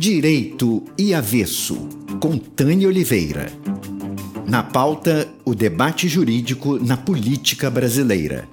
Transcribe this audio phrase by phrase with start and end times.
[0.00, 1.88] Direito e Avesso,
[2.20, 3.46] com Tânia Oliveira.
[4.48, 8.48] Na pauta, o debate jurídico na política brasileira.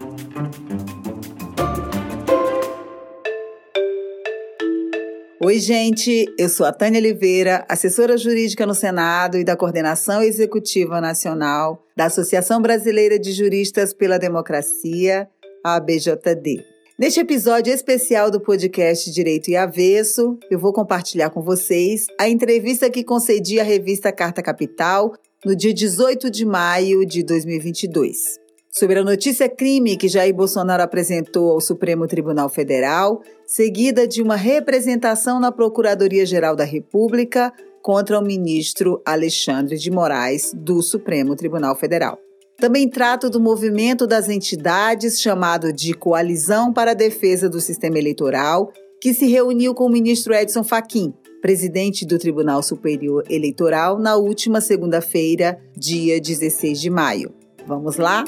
[5.39, 6.25] Oi, gente.
[6.35, 12.05] Eu sou a Tânia Oliveira, assessora jurídica no Senado e da Coordenação Executiva Nacional da
[12.05, 15.29] Associação Brasileira de Juristas pela Democracia,
[15.63, 16.74] ABJD.
[16.97, 22.89] Neste episódio especial do podcast Direito e Avesso, eu vou compartilhar com vocês a entrevista
[22.89, 28.39] que concedi à revista Carta Capital no dia 18 de maio de 2022.
[28.71, 34.37] Sobre a notícia crime que Jair Bolsonaro apresentou ao Supremo Tribunal Federal, seguida de uma
[34.37, 42.17] representação na Procuradoria-Geral da República contra o ministro Alexandre de Moraes, do Supremo Tribunal Federal.
[42.57, 48.71] Também trato do movimento das entidades chamado de Coalizão para a Defesa do Sistema Eleitoral,
[49.01, 54.61] que se reuniu com o ministro Edson Fachin, presidente do Tribunal Superior Eleitoral, na última
[54.61, 57.33] segunda-feira, dia 16 de maio.
[57.67, 58.23] Vamos lá?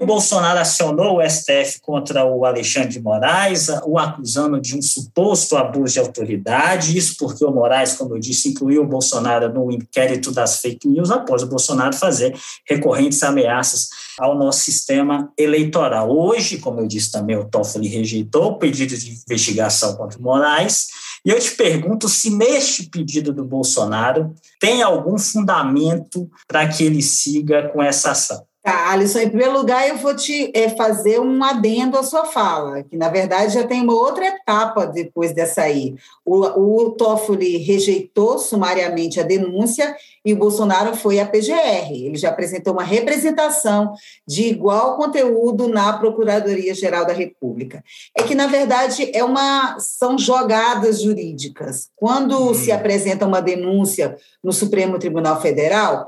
[0.00, 5.56] O Bolsonaro acionou o STF contra o Alexandre de Moraes, o acusando de um suposto
[5.56, 10.30] abuso de autoridade, isso porque o Moraes, como eu disse, incluiu o Bolsonaro no inquérito
[10.30, 12.32] das fake news após o Bolsonaro fazer
[12.64, 13.88] recorrentes ameaças
[14.20, 16.08] ao nosso sistema eleitoral.
[16.16, 20.86] Hoje, como eu disse também, o Toffoli rejeitou o pedido de investigação contra o Moraes,
[21.24, 27.02] e eu te pergunto se neste pedido do Bolsonaro tem algum fundamento para que ele
[27.02, 28.47] siga com essa ação.
[28.68, 32.82] Tá, Alisson, em primeiro lugar, eu vou te é, fazer um adendo à sua fala,
[32.82, 35.94] que na verdade já tem uma outra etapa depois dessa aí.
[36.22, 41.90] O, o Toffoli rejeitou sumariamente a denúncia e o Bolsonaro foi à PGR.
[41.90, 43.94] Ele já apresentou uma representação
[44.26, 47.82] de igual conteúdo na Procuradoria-Geral da República.
[48.14, 51.88] É que, na verdade, é uma, são jogadas jurídicas.
[51.96, 52.52] Quando uhum.
[52.52, 56.06] se apresenta uma denúncia no Supremo Tribunal Federal,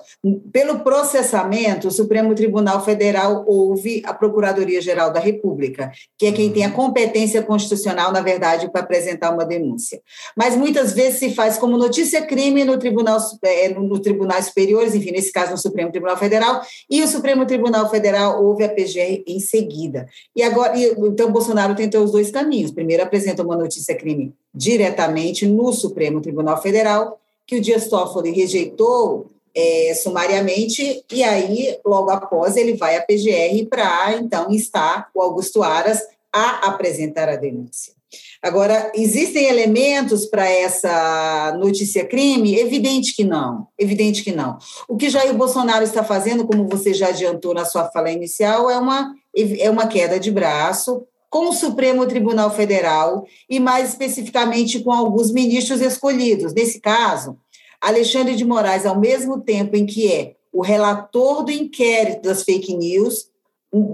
[0.53, 2.50] pelo processamento, o Supremo Tribunal
[2.81, 6.75] Federal ouve a Procuradoria-Geral da República, que é quem tem a uhum.
[6.75, 10.01] competência constitucional, na verdade, para apresentar uma denúncia.
[10.37, 15.33] Mas muitas vezes se faz como notícia-crime no Tribunal é, no tribunais superiores, enfim, nesse
[15.33, 20.07] caso no Supremo Tribunal Federal, e o Supremo Tribunal Federal houve a PGR em seguida.
[20.35, 22.71] E agora, então, Bolsonaro tentou os dois caminhos.
[22.71, 29.95] Primeiro, apresenta uma notícia-crime diretamente no Supremo Tribunal Federal, que o Dias Toffoli rejeitou é,
[29.95, 36.01] sumariamente, e aí, logo após, ele vai à PGR para, então, instar o Augusto Aras
[36.33, 37.93] a apresentar a denúncia.
[38.43, 42.59] Agora, existem elementos para essa notícia crime?
[42.59, 44.59] Evidente que não, evidente que não.
[44.89, 48.79] O que Jair Bolsonaro está fazendo, como você já adiantou na sua fala inicial, é
[48.79, 54.91] uma, é uma queda de braço com o Supremo Tribunal Federal e, mais especificamente, com
[54.91, 56.53] alguns ministros escolhidos.
[56.53, 57.37] Nesse caso,
[57.81, 62.75] Alexandre de Moraes, ao mesmo tempo em que é o relator do inquérito das fake
[62.77, 63.31] news,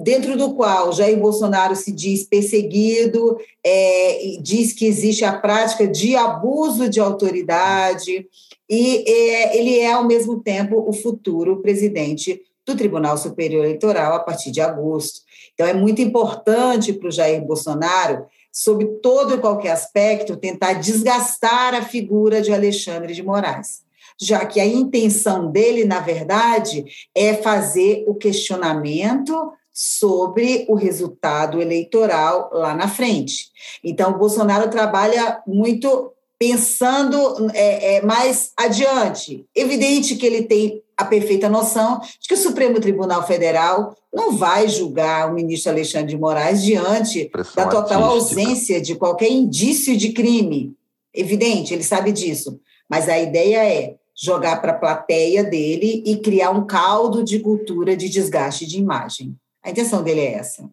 [0.02, 6.16] dentro do qual Jair Bolsonaro se diz perseguido, é, diz que existe a prática de
[6.16, 8.26] abuso de autoridade,
[8.68, 14.20] e é, ele é, ao mesmo tempo, o futuro presidente do Tribunal Superior Eleitoral a
[14.20, 15.20] partir de agosto.
[15.54, 18.26] Então, é muito importante para o Jair Bolsonaro,
[18.56, 23.84] sob todo e qualquer aspecto, tentar desgastar a figura de Alexandre de Moraes
[24.18, 32.48] já que a intenção dele, na verdade, é fazer o questionamento sobre o resultado eleitoral
[32.50, 33.50] lá na frente.
[33.84, 39.44] Então, o Bolsonaro trabalha muito pensando é, é, mais adiante.
[39.54, 44.66] Evidente que ele tem a perfeita noção de que o Supremo Tribunal Federal não vai
[44.68, 48.40] julgar o ministro Alexandre de Moraes diante Pressão da total artística.
[48.40, 50.74] ausência de qualquer indício de crime.
[51.12, 52.58] Evidente, ele sabe disso.
[52.88, 57.94] Mas a ideia é jogar para a plateia dele e criar um caldo de cultura
[57.94, 59.36] de desgaste de imagem.
[59.62, 60.66] A intenção dele é essa.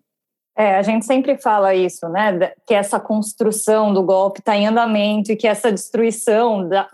[0.55, 2.51] É, a gente sempre fala isso, né?
[2.66, 6.87] Que essa construção do golpe está em andamento e que essa destruição da,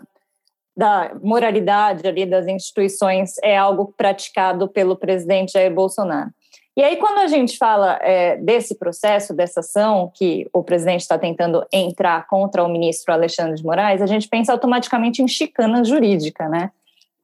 [0.76, 6.30] da moralidade ali das instituições é algo praticado pelo presidente Jair Bolsonaro.
[6.76, 11.18] E aí, quando a gente fala é, desse processo, dessa ação que o presidente está
[11.18, 16.48] tentando entrar contra o ministro Alexandre de Moraes, a gente pensa automaticamente em chicana jurídica,
[16.48, 16.70] né?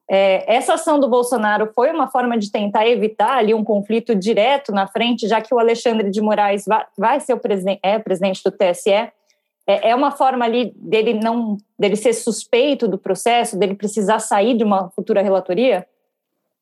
[0.09, 4.71] É, essa ação do Bolsonaro foi uma forma de tentar evitar ali um conflito direto
[4.71, 8.41] na frente, já que o Alexandre de Moraes vai, vai ser o presidente, é presidente
[8.43, 9.11] do TSE.
[9.67, 14.55] É, é uma forma ali dele não dele ser suspeito do processo, dele precisar sair
[14.55, 15.85] de uma futura relatoria?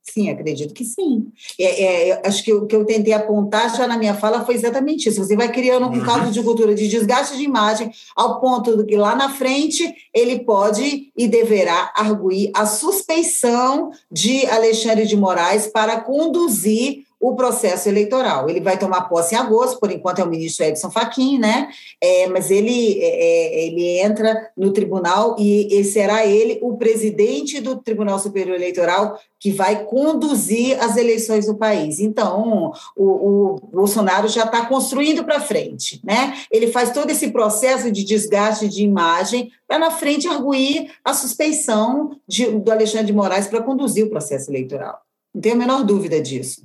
[0.07, 1.31] Sim, acredito que sim.
[1.60, 5.10] É, é, acho que o que eu tentei apontar já na minha fala foi exatamente
[5.10, 5.24] isso.
[5.24, 6.06] Você vai criando um uhum.
[6.06, 10.40] caldo de cultura de desgaste de imagem ao ponto de que lá na frente ele
[10.40, 18.50] pode e deverá arguir a suspeição de Alexandre de Moraes para conduzir o processo eleitoral.
[18.50, 21.69] Ele vai tomar posse em agosto, por enquanto é o ministro Edson Fachin, né?
[22.01, 27.59] É, mas ele, é, é, ele entra no tribunal e, e será ele o presidente
[27.59, 32.00] do Tribunal Superior Eleitoral que vai conduzir as eleições do país.
[32.00, 36.33] Então, o, o Bolsonaro já está construindo para frente, né?
[36.50, 42.17] Ele faz todo esse processo de desgaste de imagem para na frente arguir a suspeição
[42.27, 45.00] de, do Alexandre de Moraes para conduzir o processo eleitoral.
[45.33, 46.63] Não tenho a menor dúvida disso.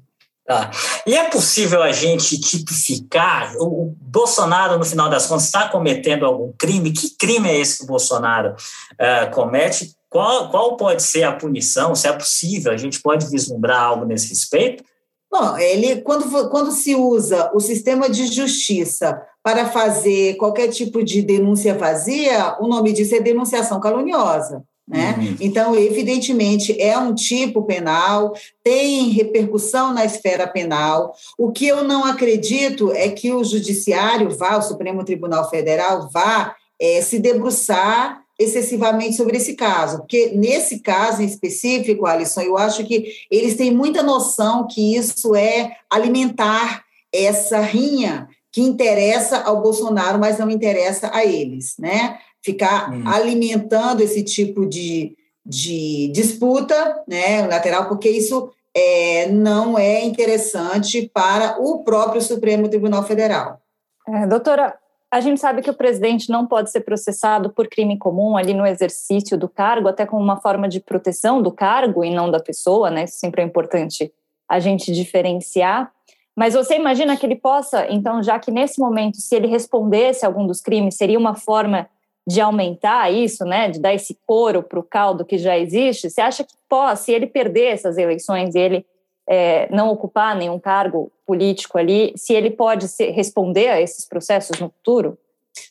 [0.51, 0.69] Tá.
[1.07, 6.51] E é possível a gente tipificar o Bolsonaro, no final das contas, está cometendo algum
[6.59, 6.91] crime?
[6.91, 9.93] Que crime é esse que o Bolsonaro uh, comete?
[10.09, 11.95] Qual, qual pode ser a punição?
[11.95, 14.83] Se é possível, a gente pode vislumbrar algo nesse respeito?
[15.31, 21.23] Bom, ele quando, quando se usa o sistema de justiça para fazer qualquer tipo de
[21.23, 24.65] denúncia vazia, o nome disso é denunciação caluniosa.
[24.91, 25.15] Né?
[25.17, 25.37] Uhum.
[25.41, 28.35] Então, evidentemente, é um tipo penal,
[28.65, 31.15] tem repercussão na esfera penal.
[31.39, 36.57] O que eu não acredito é que o Judiciário vá, o Supremo Tribunal Federal, vá
[36.81, 42.85] é, se debruçar excessivamente sobre esse caso, porque nesse caso em específico, Alisson, eu acho
[42.87, 46.83] que eles têm muita noção que isso é alimentar
[47.13, 52.19] essa rinha que interessa ao Bolsonaro, mas não interessa a eles, né?
[52.43, 53.03] Ficar hum.
[53.07, 61.61] alimentando esse tipo de, de disputa né, lateral, porque isso é, não é interessante para
[61.61, 63.61] o próprio Supremo Tribunal Federal.
[64.09, 64.75] É, doutora,
[65.11, 68.65] a gente sabe que o presidente não pode ser processado por crime comum ali no
[68.65, 72.91] exercício do cargo, até como uma forma de proteção do cargo e não da pessoa,
[72.91, 73.05] né?
[73.05, 74.13] Isso sempre é importante
[74.49, 75.93] a gente diferenciar.
[76.37, 80.29] Mas você imagina que ele possa, então, já que nesse momento, se ele respondesse a
[80.29, 81.89] algum dos crimes, seria uma forma
[82.31, 86.21] de aumentar isso, né, de dar esse coro para o caldo que já existe, você
[86.21, 88.87] acha que pode, se ele perder essas eleições ele
[89.29, 94.69] é, não ocupar nenhum cargo político ali, se ele pode responder a esses processos no
[94.69, 95.19] futuro?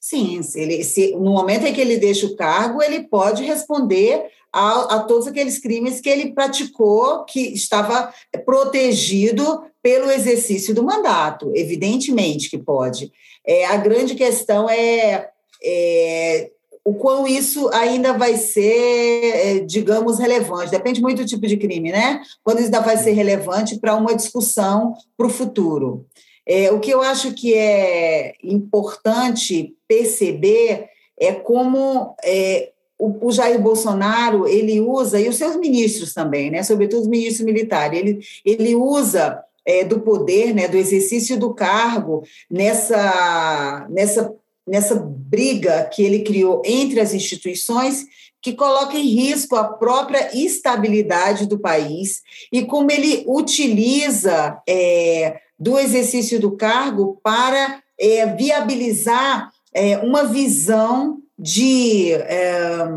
[0.01, 4.25] Sim, se ele, se, no momento em que ele deixa o cargo, ele pode responder
[4.51, 8.13] a, a todos aqueles crimes que ele praticou, que estava
[8.45, 11.53] protegido pelo exercício do mandato.
[11.55, 13.13] Evidentemente que pode.
[13.47, 15.29] É, a grande questão é
[15.63, 16.51] é,
[16.83, 20.71] o quão isso ainda vai ser, é, digamos, relevante.
[20.71, 22.21] Depende muito do tipo de crime, né?
[22.43, 26.05] Quando isso ainda vai ser relevante para uma discussão para o futuro.
[26.45, 30.87] É, o que eu acho que é importante perceber
[31.19, 36.63] é como é, o, o, Jair Bolsonaro ele usa, e os seus ministros também, né?
[36.63, 42.23] sobretudo os ministros militares, ele, ele usa é, do poder, né, do exercício do cargo
[42.49, 44.33] nessa, nessa
[44.69, 48.05] nessa briga que ele criou entre as instituições,
[48.41, 52.21] que coloca em risco a própria estabilidade do país
[52.51, 61.17] e como ele utiliza é, do exercício do cargo para é, viabilizar é, uma visão
[61.37, 62.87] de, é,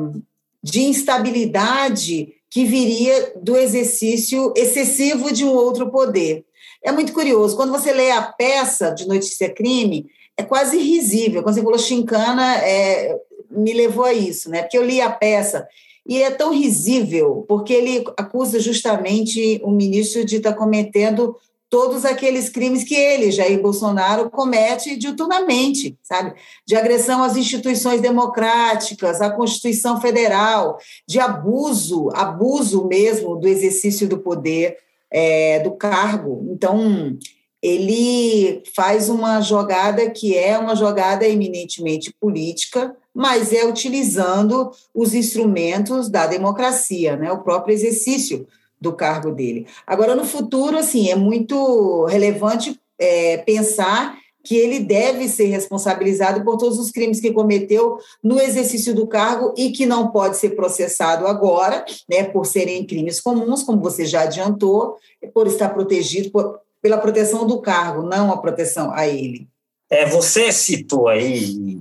[0.63, 6.45] de instabilidade que viria do exercício excessivo de um outro poder.
[6.85, 11.43] É muito curioso, quando você lê a peça de Notícia Crime, é quase risível.
[11.43, 13.19] Quando você falou chincana, é,
[13.51, 14.63] me levou a isso, né?
[14.63, 15.67] Porque eu li a peça
[16.07, 21.37] e é tão risível, porque ele acusa justamente o ministro de estar cometendo
[21.71, 26.35] todos aqueles crimes que ele, Jair Bolsonaro, comete diuturnamente, sabe?
[26.67, 34.19] De agressão às instituições democráticas, à Constituição Federal, de abuso, abuso mesmo do exercício do
[34.19, 34.77] poder,
[35.11, 36.47] é, do cargo.
[36.51, 37.17] Então,
[37.63, 46.09] ele faz uma jogada que é uma jogada eminentemente política, mas é utilizando os instrumentos
[46.09, 48.47] da democracia, né, o próprio exercício
[48.81, 49.67] do cargo dele.
[49.87, 56.57] Agora, no futuro, assim, é muito relevante é, pensar que ele deve ser responsabilizado por
[56.57, 61.29] todos os crimes que cometeu no exercício do cargo e que não pode ser processado
[61.29, 64.97] agora, né, por serem crimes comuns, como você já adiantou,
[65.33, 69.49] por estar protegido por, pela proteção do cargo, não a proteção a ele.
[69.89, 71.79] É, você citou aí,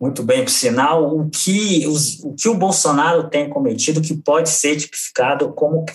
[0.00, 4.50] muito bem, por sinal, o que, os, o que o Bolsonaro tem cometido que pode
[4.50, 5.86] ser tipificado como.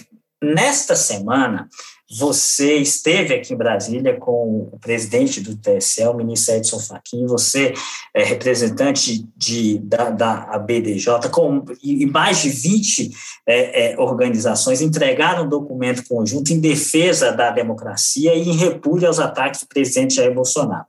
[0.42, 1.68] Nesta semana,
[2.12, 7.74] você esteve aqui em Brasília com o presidente do TSE, o ministro Edson Fachin, você
[8.16, 13.12] é representante de, da, da ABDJ, com, e mais de 20
[13.48, 19.20] é, é, organizações entregaram um documento conjunto em defesa da democracia e em repúdio aos
[19.20, 20.86] ataques do presidente Jair Bolsonaro.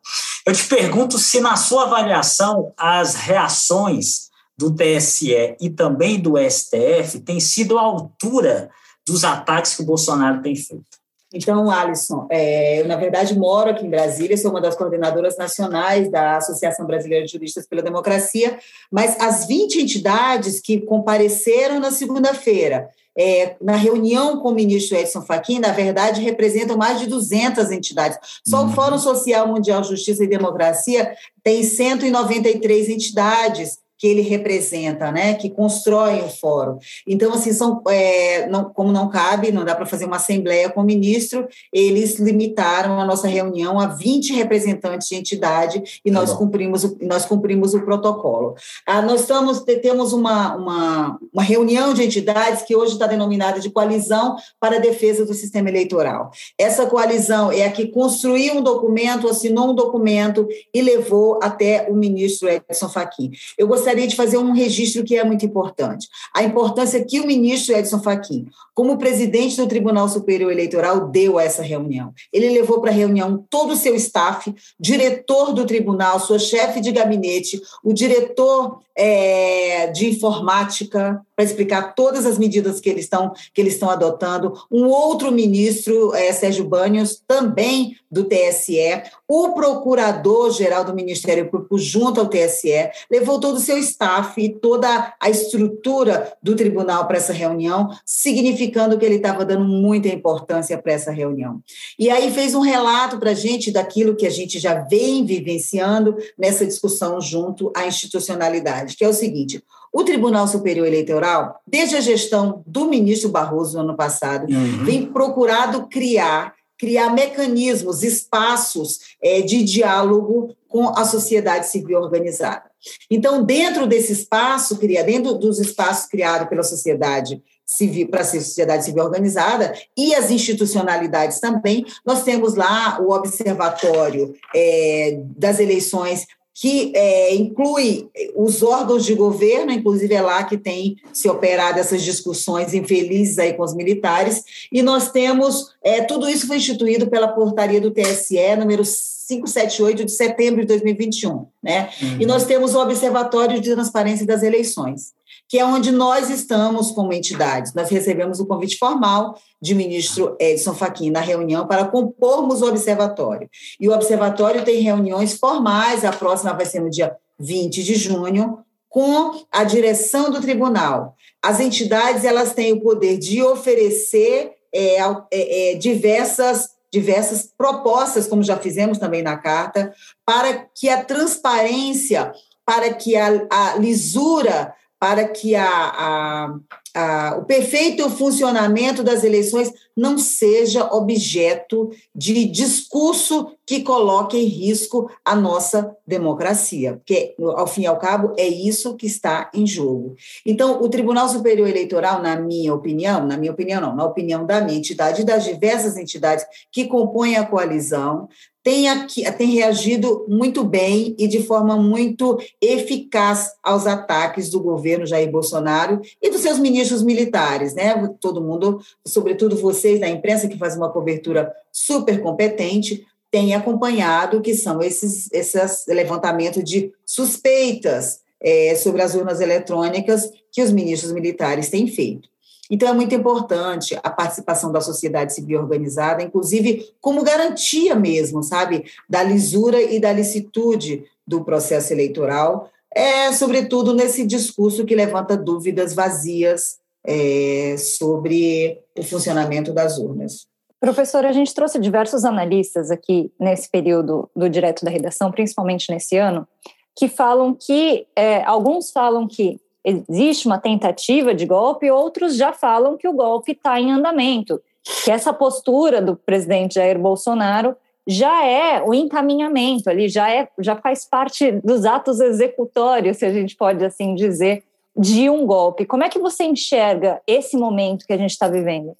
[0.47, 7.21] Eu te pergunto se, na sua avaliação, as reações do TSE e também do STF
[7.21, 8.71] têm sido à altura
[9.07, 11.00] dos ataques que o Bolsonaro tem feito.
[11.33, 16.11] Então, Alisson, é, eu, na verdade, moro aqui em Brasília, sou uma das coordenadoras nacionais
[16.11, 18.59] da Associação Brasileira de Juristas pela Democracia,
[18.91, 25.23] mas as 20 entidades que compareceram na segunda-feira, é, na reunião com o ministro Edson
[25.23, 28.19] Fachin, na verdade, representam mais de 200 entidades.
[28.45, 28.71] Só uhum.
[28.71, 35.51] o Fórum Social Mundial Justiça e Democracia tem 193 entidades que ele representa, né, que
[35.51, 36.79] constroem o fórum.
[37.07, 40.81] Então, assim, são, é, não, como não cabe, não dá para fazer uma assembleia com
[40.81, 46.83] o ministro, eles limitaram a nossa reunião a 20 representantes de entidade e nós, cumprimos,
[46.83, 48.55] o, nós cumprimos o protocolo.
[48.87, 53.69] Ah, nós estamos, temos uma, uma, uma reunião de entidades que hoje está denominada de
[53.69, 56.31] Coalizão para a Defesa do Sistema Eleitoral.
[56.57, 61.95] Essa coalizão é a que construiu um documento, assinou um documento e levou até o
[61.95, 63.31] ministro Edson Fachin.
[63.59, 66.09] Eu gostaria gostaria de fazer um registro que é muito importante.
[66.35, 71.43] A importância que o ministro Edson Fachin, como presidente do Tribunal Superior Eleitoral, deu a
[71.43, 72.13] essa reunião.
[72.33, 76.93] Ele levou para a reunião todo o seu staff, diretor do tribunal, sua chefe de
[76.93, 83.61] gabinete, o diretor é, de informática, para explicar todas as medidas que eles estão, que
[83.61, 84.53] eles estão adotando.
[84.71, 92.21] Um outro ministro, é, Sérgio Banhos, também do TSE, o procurador-geral do Ministério Público, junto
[92.21, 97.33] ao TSE, levou todo o seu staff e toda a estrutura do tribunal para essa
[97.33, 101.61] reunião, significando que ele estava dando muita importância para essa reunião.
[101.99, 106.17] E aí fez um relato para a gente daquilo que a gente já vem vivenciando
[106.39, 109.63] nessa discussão junto à institucionalidade, que é o seguinte:
[109.93, 114.85] o Tribunal Superior Eleitoral, desde a gestão do ministro Barroso no ano passado, uhum.
[114.85, 122.71] vem procurado criar criar mecanismos, espaços é, de diálogo com a sociedade civil organizada.
[123.11, 129.05] Então, dentro desse espaço, dentro dos espaços criados pela sociedade civil, para a sociedade civil
[129.05, 137.35] organizada e as institucionalidades também, nós temos lá o Observatório é, das Eleições que é,
[137.35, 143.39] inclui os órgãos de governo, inclusive é lá que tem se operado essas discussões infelizes
[143.39, 147.91] aí com os militares, e nós temos, é, tudo isso foi instituído pela portaria do
[147.91, 151.89] TSE, número 578 de setembro de 2021, né?
[152.03, 152.17] Uhum.
[152.21, 155.13] E nós temos o Observatório de Transparência das Eleições
[155.51, 157.75] que é onde nós estamos como entidades.
[157.75, 163.51] Nós recebemos o convite formal de ministro Edson Fachin na reunião para compormos o observatório.
[163.81, 168.61] E o observatório tem reuniões formais, a próxima vai ser no dia 20 de junho,
[168.89, 171.17] com a direção do tribunal.
[171.43, 178.43] As entidades elas têm o poder de oferecer é, é, é, diversas diversas propostas, como
[178.43, 179.93] já fizemos também na carta,
[180.27, 182.33] para que a transparência,
[182.67, 186.55] para que a, a lisura para que a, a,
[186.95, 195.11] a, o perfeito funcionamento das eleições não seja objeto de discurso que coloque em risco
[195.25, 200.15] a nossa democracia, porque, ao fim e ao cabo, é isso que está em jogo.
[200.45, 204.61] Então, o Tribunal Superior Eleitoral, na minha opinião, na minha opinião não, na opinião da
[204.61, 208.29] minha entidade e das diversas entidades que compõem a coalizão,
[208.63, 215.07] tem, aqui, tem reagido muito bem e de forma muito eficaz aos ataques do governo
[215.07, 217.95] Jair Bolsonaro e dos seus ministros militares, né?
[218.21, 224.55] Todo mundo, sobretudo vocês da imprensa que faz uma cobertura super competente, tem acompanhado que
[224.55, 231.71] são esses, esses levantamentos de suspeitas é, sobre as urnas eletrônicas que os ministros militares
[231.71, 232.29] têm feito.
[232.71, 238.85] Então, é muito importante a participação da sociedade civil organizada, inclusive como garantia mesmo, sabe,
[239.09, 245.93] da lisura e da licitude do processo eleitoral, é, sobretudo nesse discurso que levanta dúvidas
[245.93, 250.47] vazias é, sobre o funcionamento das urnas.
[250.79, 256.17] Professora, a gente trouxe diversos analistas aqui nesse período do Direto da Redação, principalmente nesse
[256.17, 256.49] ano,
[256.97, 262.97] que falam que, é, alguns falam que existe uma tentativa de golpe, outros já falam
[262.97, 264.61] que o golpe está em andamento,
[265.05, 270.77] que essa postura do presidente Jair Bolsonaro já é o encaminhamento ali, já é, já
[270.77, 274.65] faz parte dos atos executórios, se a gente pode assim dizer,
[274.97, 275.87] de um golpe.
[275.87, 278.97] Como é que você enxerga esse momento que a gente está vivendo?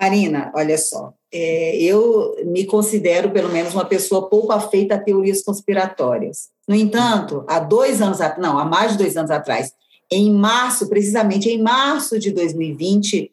[0.00, 5.42] Marina, olha só, é, eu me considero, pelo menos, uma pessoa pouco afeita a teorias
[5.42, 6.48] conspiratórias.
[6.66, 9.72] No entanto, há dois anos, não, há mais de dois anos atrás,
[10.14, 13.30] em março, precisamente em março de 2020,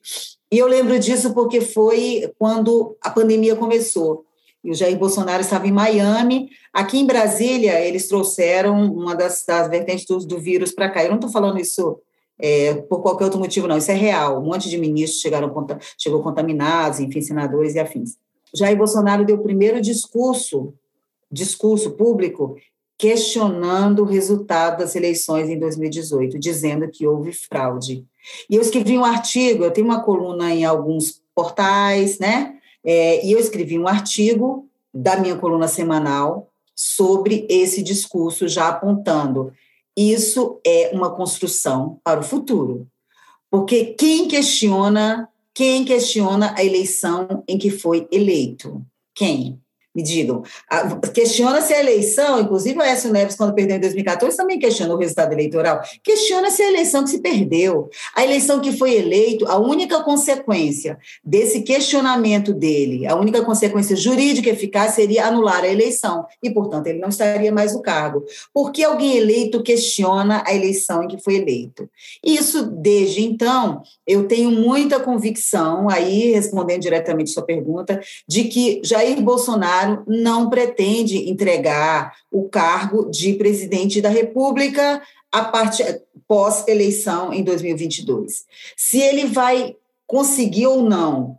[0.52, 4.26] e eu lembro disso porque foi quando a pandemia começou.
[4.64, 6.50] E o Jair Bolsonaro estava em Miami.
[6.74, 11.04] Aqui em Brasília, eles trouxeram uma das, das vertentes do, do vírus para cá.
[11.04, 12.00] Eu não estou falando isso
[12.38, 13.78] é, por qualquer outro motivo, não.
[13.78, 14.40] Isso é real.
[14.40, 15.52] Um monte de ministros chegaram
[15.98, 18.18] chegou contaminados, enfim, senadores e afins.
[18.54, 20.74] Jair Bolsonaro deu o primeiro discurso,
[21.32, 22.58] discurso público,
[23.02, 28.06] questionando o resultado das eleições em 2018, dizendo que houve fraude.
[28.48, 32.58] E eu escrevi um artigo, eu tenho uma coluna em alguns portais, né?
[32.86, 39.52] É, e eu escrevi um artigo da minha coluna semanal sobre esse discurso, já apontando
[39.98, 42.88] isso é uma construção para o futuro.
[43.50, 48.86] Porque quem questiona, quem questiona a eleição em que foi eleito?
[49.16, 49.60] Quem?
[49.94, 50.42] Me digam.
[51.14, 55.34] Questiona-se a eleição, inclusive o Écio Neves, quando perdeu em 2014, também questionou o resultado
[55.34, 55.82] eleitoral.
[56.02, 57.90] Questiona-se a eleição que se perdeu.
[58.16, 64.50] A eleição que foi eleito, a única consequência desse questionamento dele, a única consequência jurídica
[64.50, 66.26] eficaz seria anular a eleição.
[66.42, 68.24] E, portanto, ele não estaria mais no cargo.
[68.54, 71.90] Por que alguém eleito questiona a eleição em que foi eleito?
[72.24, 79.22] Isso, desde então, eu tenho muita convicção, aí respondendo diretamente sua pergunta, de que Jair
[79.22, 87.44] Bolsonaro Bolsonaro não pretende entregar o cargo de presidente da República a partir pós-eleição em
[87.44, 88.46] 2022.
[88.78, 91.38] Se ele vai conseguir ou não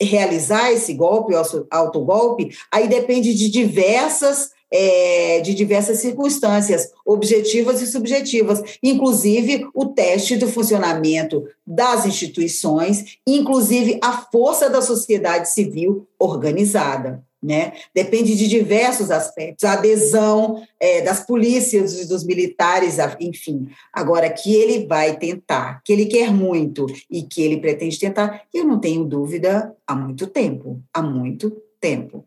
[0.00, 1.34] realizar esse golpe,
[1.70, 10.36] autogolpe, aí depende de diversas é, de diversas circunstâncias, objetivas e subjetivas, inclusive o teste
[10.36, 17.72] do funcionamento das instituições, inclusive a força da sociedade civil organizada né?
[17.94, 23.68] Depende de diversos aspectos, a adesão é, das polícias, dos militares, enfim.
[23.92, 28.64] Agora, que ele vai tentar, que ele quer muito e que ele pretende tentar, eu
[28.64, 31.50] não tenho dúvida há muito tempo, há muito
[31.80, 32.24] tempo.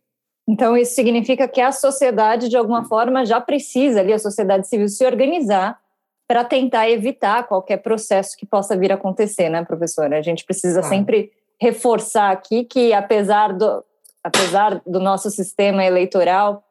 [0.48, 4.90] Então, isso significa que a sociedade, de alguma forma, já precisa ali, a sociedade civil,
[4.90, 5.80] se organizar
[6.28, 10.18] para tentar evitar qualquer processo que possa vir a acontecer, né, professora?
[10.18, 13.84] A gente precisa sempre reforçar aqui que, apesar do,
[14.24, 16.64] apesar do nosso sistema eleitoral,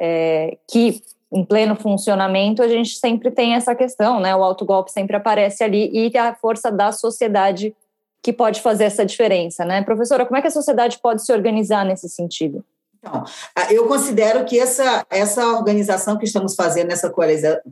[0.00, 4.34] é, que em pleno funcionamento, a gente sempre tem essa questão, né?
[4.34, 7.74] O autogolpe sempre aparece ali e a força da sociedade
[8.22, 9.82] que pode fazer essa diferença, né?
[9.82, 12.64] Professora, como é que a sociedade pode se organizar nesse sentido?
[13.02, 13.24] Então,
[13.70, 17.10] eu considero que essa, essa organização que estamos fazendo nessa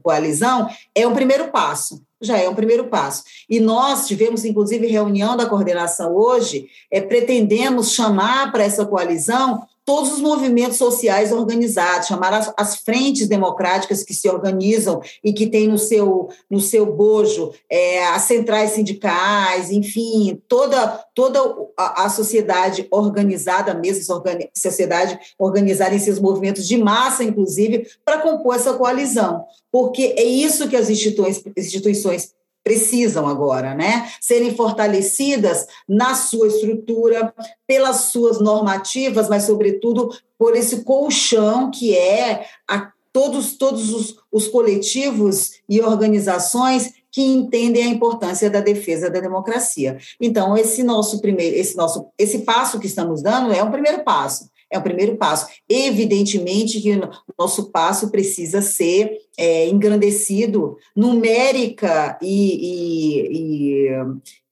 [0.02, 3.22] coalizão é um primeiro passo já é um primeiro passo.
[3.48, 10.12] E nós tivemos, inclusive, reunião da coordenação hoje, é, pretendemos chamar para essa coalizão todos
[10.12, 15.66] os movimentos sociais organizados, chamar as, as, frentes democráticas que se organizam e que têm
[15.66, 21.40] no seu, no seu bojo é, as centrais sindicais, enfim, toda, toda
[21.74, 28.20] a, a sociedade organizada mesmo, organi sociedade organizada em seus movimentos de massa, inclusive, para
[28.20, 29.42] compor essa coalizão.
[29.72, 32.34] Porque é isso que as instituições, instituições
[32.68, 34.10] precisam agora, né?
[34.20, 37.32] Serem fortalecidas na sua estrutura,
[37.66, 44.48] pelas suas normativas, mas, sobretudo, por esse colchão que é a todos, todos os, os
[44.48, 49.96] coletivos e organizações que entendem a importância da defesa da democracia.
[50.20, 54.50] Então, esse nosso primeiro, esse nosso, esse passo que estamos dando é um primeiro passo
[54.70, 55.46] é o primeiro passo.
[55.68, 63.90] Evidentemente que o nosso passo precisa ser é, engrandecido numérica e, e,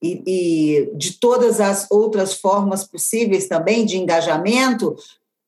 [0.02, 4.96] e, e, de todas as outras formas possíveis também de engajamento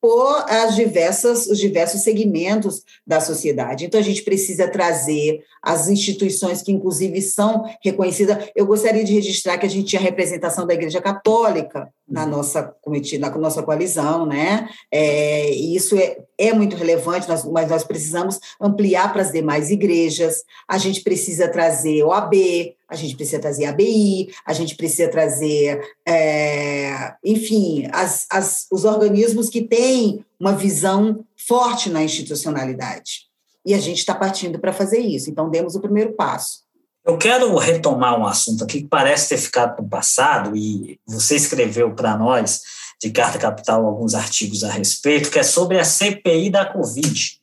[0.00, 3.84] por as diversas, os diversos segmentos da sociedade.
[3.84, 8.48] Então, a gente precisa trazer as instituições que, inclusive, são reconhecidas.
[8.54, 12.30] Eu gostaria de registrar que a gente tinha representação da Igreja Católica na uhum.
[12.30, 14.68] nossa comitiva, na nossa coalizão, né?
[14.90, 19.70] É, e isso é, é muito relevante, nós, mas nós precisamos ampliar para as demais
[19.70, 20.42] igrejas.
[20.66, 25.08] A gente precisa trazer o AB, a gente precisa trazer a ABI, a gente precisa
[25.10, 33.28] trazer, é, enfim, as, as, os organismos que têm uma visão forte na institucionalidade.
[33.66, 35.28] E a gente está partindo para fazer isso.
[35.28, 36.60] Então, demos o primeiro passo.
[37.08, 41.94] Eu quero retomar um assunto aqui que parece ter ficado no passado, e você escreveu
[41.94, 42.60] para nós,
[43.00, 47.40] de Carta Capital, alguns artigos a respeito, que é sobre a CPI da Covid.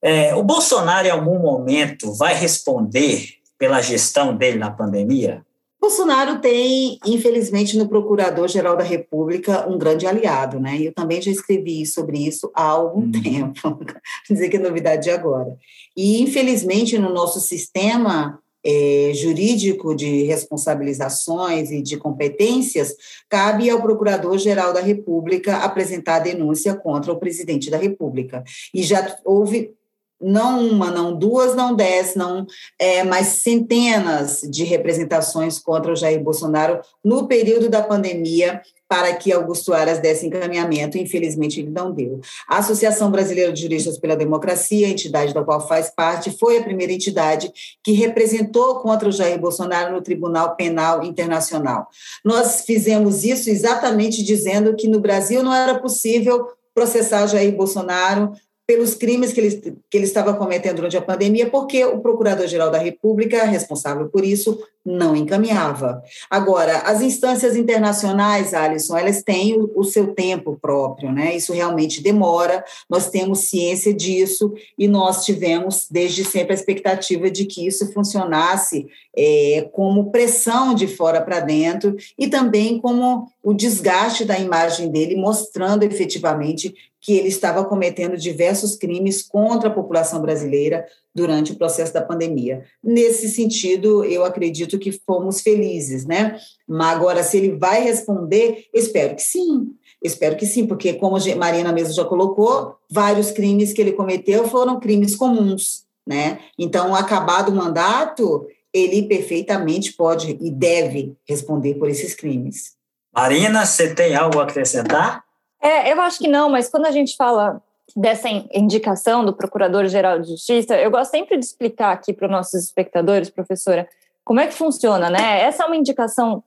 [0.00, 5.44] É, o Bolsonaro, em algum momento, vai responder pela gestão dele na pandemia?
[5.80, 10.78] Bolsonaro tem, infelizmente, no Procurador-Geral da República, um grande aliado, né?
[10.80, 13.10] Eu também já escrevi sobre isso há algum uhum.
[13.10, 13.80] tempo,
[14.30, 15.56] dizer que é novidade de agora.
[15.96, 22.94] E, infelizmente, no nosso sistema é, jurídico de responsabilizações e de competências,
[23.28, 28.42] cabe ao Procurador-Geral da República apresentar denúncia contra o presidente da República.
[28.72, 29.74] E já houve
[30.20, 32.46] não uma, não duas, não dez, não,
[32.78, 39.32] é, mas centenas de representações contra o Jair Bolsonaro no período da pandemia para que
[39.32, 42.20] Augusto Aras desse encaminhamento, infelizmente ele não deu.
[42.48, 46.92] A Associação Brasileira de Juristas pela Democracia, entidade da qual faz parte, foi a primeira
[46.92, 47.50] entidade
[47.82, 51.88] que representou contra o Jair Bolsonaro no Tribunal Penal Internacional.
[52.24, 58.32] Nós fizemos isso exatamente dizendo que no Brasil não era possível processar Jair Bolsonaro
[58.66, 62.78] pelos crimes que ele, que ele estava cometendo durante a pandemia, porque o Procurador-Geral da
[62.78, 66.02] República, responsável por isso, não encaminhava.
[66.28, 71.34] Agora, as instâncias internacionais, Alisson, elas têm o, o, seu tempo próprio, né?
[71.34, 77.46] Isso realmente demora, nós temos ciência disso e nós tivemos desde sempre a expectativa de
[77.46, 84.24] que isso funcionasse é, como pressão de fora para dentro e também como o desgaste
[84.24, 90.86] da imagem dele, mostrando efetivamente que ele estava cometendo diversos crimes contra a população brasileira
[91.14, 92.64] durante o processo da pandemia.
[92.82, 96.40] Nesse sentido, eu acredito que fomos felizes, né?
[96.66, 99.74] Mas agora, se ele vai responder, espero que sim.
[100.02, 104.48] Espero que sim, porque, como a Marina mesmo já colocou, vários crimes que ele cometeu
[104.48, 106.38] foram crimes comuns, né?
[106.58, 112.72] Então, acabado o mandato, ele perfeitamente pode e deve responder por esses crimes.
[113.14, 115.22] Marina, você tem algo a acrescentar?
[115.64, 117.58] É, eu acho que não, mas quando a gente fala
[117.96, 122.64] dessa indicação do Procurador-Geral de Justiça, eu gosto sempre de explicar aqui para os nossos
[122.64, 123.88] espectadores, professora,
[124.22, 125.40] como é que funciona, né?
[125.40, 126.44] Essa é uma indicação,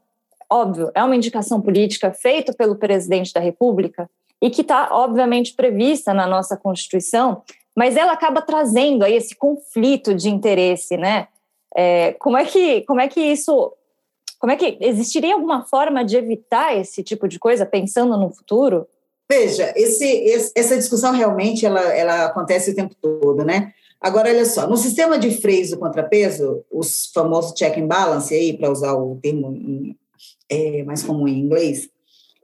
[0.47, 4.07] óbvio, é uma indicação política feita pelo presidente da República
[4.39, 7.41] e que está, obviamente, prevista na nossa Constituição,
[7.75, 11.27] mas ela acaba trazendo aí esse conflito de interesse, né?
[11.75, 13.73] É, como é que como é que isso
[14.39, 18.87] como é que existiria alguma forma de evitar esse tipo de coisa pensando no futuro?
[19.29, 23.73] Veja, esse, esse, essa discussão realmente ela, ela acontece o tempo todo, né?
[23.99, 28.55] Agora, olha só, no sistema de freios do contrapeso, os famosos check and balance, aí,
[28.55, 29.97] para usar o termo em,
[30.49, 31.89] é, mais comum em inglês,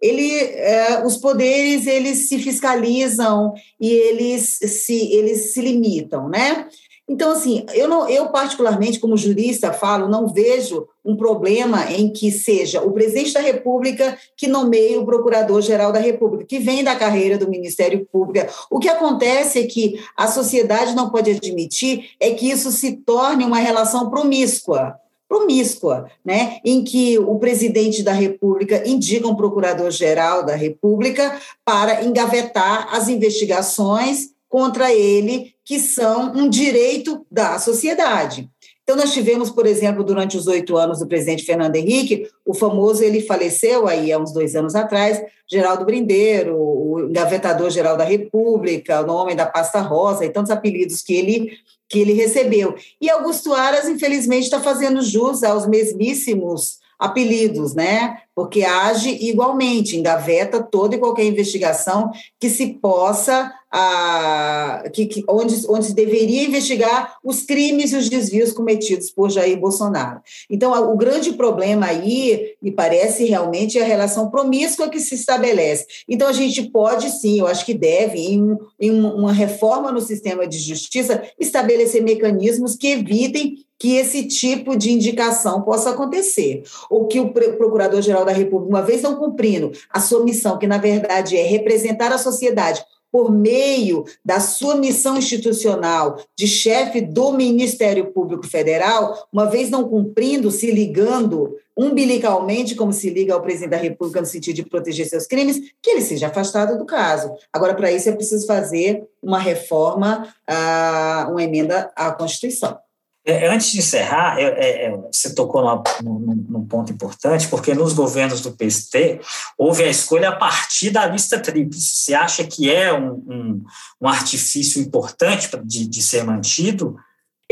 [0.02, 6.67] ele, é, os poderes eles se fiscalizam e eles se, eles se limitam, né?
[7.08, 12.32] Então, assim, eu, não, eu particularmente, como jurista, falo, não vejo um problema em que
[12.32, 17.38] seja o presidente da República que nomeie o procurador-geral da República, que vem da carreira
[17.38, 18.48] do Ministério Público.
[18.70, 23.44] O que acontece é que a sociedade não pode admitir é que isso se torne
[23.44, 24.98] uma relação promíscua
[25.34, 32.94] promíscua, né, em que o presidente da República indica um procurador-geral da República para engavetar
[32.94, 38.48] as investigações contra ele, que são um direito da sociedade.
[38.84, 43.04] Então, nós tivemos, por exemplo, durante os oito anos do presidente Fernando Henrique, o famoso,
[43.04, 49.08] ele faleceu aí há uns dois anos atrás, Geraldo Brindeiro, o engavetador-geral da República, o
[49.08, 51.54] nome da pasta rosa e tantos apelidos que ele,
[51.89, 52.76] que ele recebeu.
[53.02, 58.20] E Augusto Aras, infelizmente, está fazendo jus aos mesmíssimos apelidos, né?
[58.36, 65.66] Porque age igualmente, engaveta toda e qualquer investigação que se possa, ah, que, que, onde,
[65.68, 70.22] onde se deveria investigar os crimes e os desvios cometidos por Jair Bolsonaro.
[70.48, 75.88] Então, o grande problema aí, me parece realmente, é a relação promíscua que se estabelece.
[76.08, 80.46] Então, a gente pode sim, eu acho que deve, em, em uma reforma no sistema
[80.46, 87.20] de justiça, estabelecer mecanismos que evitem que esse tipo de indicação possa acontecer, ou que
[87.20, 91.44] o Procurador-Geral da República, uma vez não cumprindo a sua missão, que na verdade é
[91.44, 99.28] representar a sociedade por meio da sua missão institucional de chefe do Ministério Público Federal,
[99.32, 104.26] uma vez não cumprindo, se ligando umbilicalmente, como se liga ao presidente da República no
[104.26, 107.32] sentido de proteger seus crimes, que ele seja afastado do caso.
[107.54, 112.80] Agora, para isso, é preciso fazer uma reforma, ah, uma emenda à Constituição.
[113.26, 115.64] É, antes de encerrar, é, é, você tocou
[116.02, 119.22] num, num, ponto importante, porque nos governos do PST
[119.58, 121.96] houve a escolha a partir da lista tríplice.
[121.96, 123.64] Você acha que é um, um,
[124.02, 126.98] um artifício importante de, de ser mantido?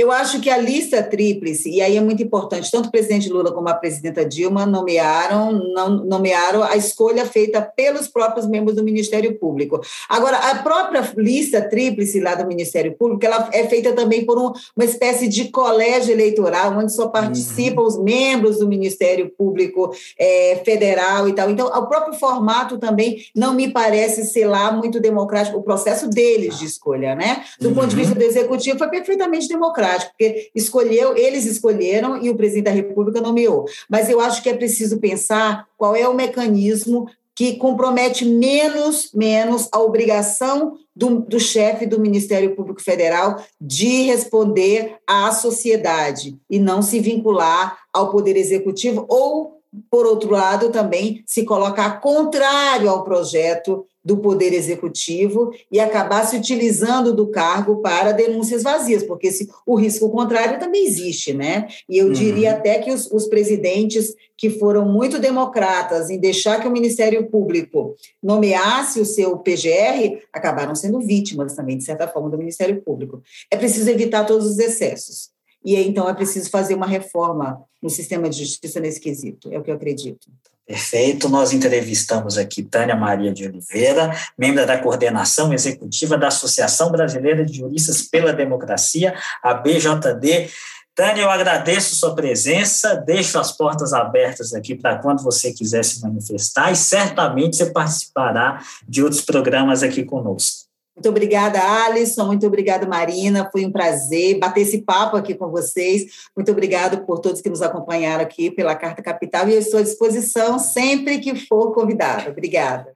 [0.02, 3.52] Eu acho que a lista tríplice, e aí é muito importante, tanto o presidente Lula
[3.52, 9.38] como a presidenta Dilma nomearam, não, nomearam a escolha feita pelos próprios membros do Ministério
[9.38, 9.80] Público.
[10.10, 14.52] Agora, a própria lista tríplice lá do Ministério Público, ela é feita também por um,
[14.76, 17.88] uma espécie de colégio eleitoral, onde só participam uhum.
[17.88, 21.48] os membros do Ministério Público é, Federal e tal.
[21.52, 26.58] Então, o próprio formato também não me parece ser lá muito democrático, o processo deles
[26.58, 27.44] de escolha, né?
[27.60, 27.76] Do uhum.
[27.76, 32.66] ponto de vista do Executivo, foi perfeitamente democrático, porque escolheu, eles escolheram e o presidente
[32.66, 33.66] da República nomeou.
[33.90, 39.68] Mas eu acho que é preciso pensar qual é o mecanismo que compromete menos, menos
[39.72, 46.82] a obrigação do, do chefe do Ministério Público Federal de responder à sociedade e não
[46.82, 53.86] se vincular ao Poder Executivo ou por outro lado, também se colocar contrário ao projeto
[54.04, 59.76] do Poder Executivo e acabar se utilizando do cargo para denúncias vazias, porque se, o
[59.76, 61.68] risco contrário também existe, né?
[61.90, 62.12] E eu uhum.
[62.14, 67.30] diria até que os, os, presidentes que foram muito democratas em deixar que o Ministério
[67.30, 73.22] Público nomeasse o seu PGR acabaram sendo vítimas também, de certa forma, do Ministério Público.
[73.50, 75.31] É preciso evitar todos os excessos.
[75.64, 79.64] E então é preciso fazer uma reforma no sistema de justiça nesse quesito, é o
[79.64, 80.28] que eu acredito.
[80.66, 81.28] Perfeito.
[81.28, 87.58] Nós entrevistamos aqui Tânia Maria de Oliveira, membro da coordenação executiva da Associação Brasileira de
[87.58, 90.50] Juristas pela Democracia, a BJD.
[90.96, 96.02] Tânia, eu agradeço sua presença, deixo as portas abertas aqui para quando você quiser se
[96.02, 100.71] manifestar e certamente você participará de outros programas aqui conosco.
[101.02, 102.28] Muito obrigada, Alisson.
[102.28, 103.50] Muito obrigada, Marina.
[103.52, 106.06] Foi um prazer bater esse papo aqui com vocês.
[106.36, 109.84] Muito obrigado por todos que nos acompanharam aqui pela Carta Capital e eu estou à
[109.84, 112.30] disposição sempre que for convidada.
[112.30, 112.94] Obrigada.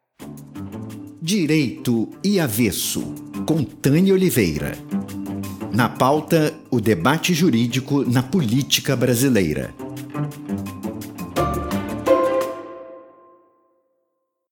[1.19, 3.01] Direito e Avesso,
[3.47, 4.73] com Tânia Oliveira.
[5.73, 9.73] Na pauta, o debate jurídico na política brasileira.